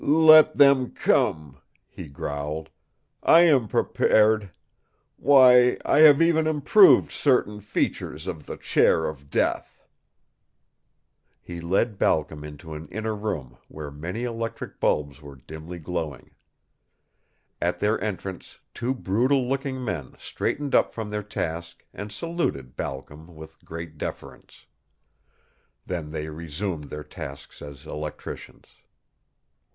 "Let 0.03 0.57
them 0.57 0.93
come," 0.95 1.59
he 1.87 2.07
growled. 2.07 2.71
"I 3.21 3.41
am 3.41 3.67
prepared. 3.67 4.49
Why, 5.17 5.77
I 5.85 5.99
have 5.99 6.23
even 6.23 6.47
improved 6.47 7.11
certain 7.11 7.59
features 7.61 8.25
of 8.25 8.47
the 8.47 8.57
Chair 8.57 9.05
of 9.05 9.29
Death." 9.29 9.85
He 11.39 11.61
led 11.61 11.99
Balcom 11.99 12.43
into 12.43 12.73
an 12.73 12.87
inner 12.87 13.13
room 13.15 13.59
where 13.67 13.91
many 13.91 14.23
electric 14.23 14.79
bulbs 14.79 15.21
were 15.21 15.35
dimly 15.35 15.77
glowing. 15.77 16.31
At 17.61 17.77
their 17.77 18.03
entrance 18.03 18.57
two 18.73 18.95
brutal 18.95 19.47
looking 19.47 19.85
men 19.85 20.15
straightened 20.17 20.73
up 20.73 20.91
from 20.91 21.11
their 21.11 21.21
task 21.21 21.85
and 21.93 22.11
saluted 22.11 22.75
Balcom 22.75 23.35
with 23.35 23.63
great 23.63 23.99
deference. 23.99 24.65
Then 25.85 26.09
they 26.09 26.27
resumed 26.27 26.85
their 26.85 27.03
tasks 27.03 27.61
as 27.61 27.85
electricians. 27.85 28.65